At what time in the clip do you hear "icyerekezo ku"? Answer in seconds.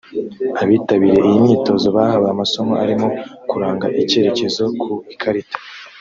4.01-4.91